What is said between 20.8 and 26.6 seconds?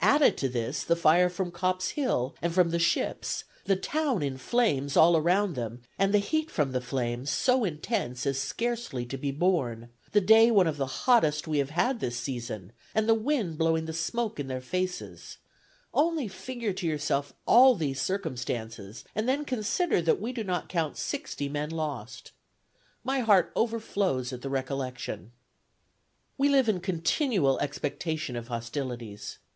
sixty men lost. My heart overflows at the recollection. "We